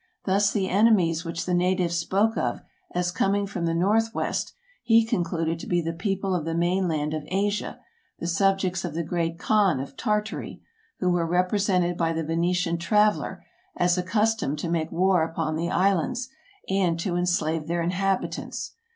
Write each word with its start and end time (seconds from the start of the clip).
Thus 0.25 0.51
the 0.51 0.67
enemies 0.67 1.23
which 1.23 1.45
the 1.45 1.53
natives 1.53 1.95
spoke 1.95 2.35
of 2.35 2.61
as 2.95 3.11
coming 3.11 3.45
from 3.45 3.67
the 3.67 3.75
northwest, 3.75 4.51
he 4.81 5.05
concluded 5.05 5.59
to 5.59 5.67
be 5.67 5.79
the 5.79 5.93
people 5.93 6.33
of 6.33 6.43
the 6.43 6.55
main 6.57 6.87
land 6.87 7.13
of 7.13 7.23
Asia, 7.27 7.79
the 8.17 8.25
subjects 8.25 8.83
of 8.83 8.95
the 8.95 9.03
great 9.03 9.37
Khan 9.37 9.79
of 9.79 9.95
Tartary, 9.95 10.59
who 11.01 11.11
were 11.11 11.27
represented 11.27 11.97
by 11.97 12.13
the 12.13 12.23
Venetian 12.25 12.79
traveler 12.79 13.45
as 13.77 13.95
accustomed 13.95 14.57
to 14.57 14.69
make 14.71 14.91
war 14.91 15.21
upon 15.23 15.55
the 15.55 15.69
islands, 15.69 16.29
and 16.67 16.99
to 17.01 17.15
enslave 17.15 17.67
their 17.67 17.83
inhabitants. 17.83 18.73